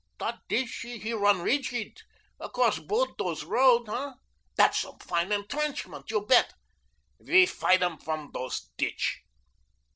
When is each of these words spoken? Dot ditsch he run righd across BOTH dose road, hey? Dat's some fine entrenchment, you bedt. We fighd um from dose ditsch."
Dot 0.17 0.39
ditsch 0.49 0.81
he 0.99 1.13
run 1.13 1.43
righd 1.43 2.01
across 2.39 2.79
BOTH 2.79 3.17
dose 3.17 3.43
road, 3.43 3.87
hey? 3.87 4.13
Dat's 4.57 4.81
some 4.81 4.97
fine 4.97 5.31
entrenchment, 5.31 6.09
you 6.09 6.21
bedt. 6.25 6.55
We 7.19 7.45
fighd 7.45 7.83
um 7.83 7.99
from 7.99 8.31
dose 8.31 8.71
ditsch." 8.79 9.17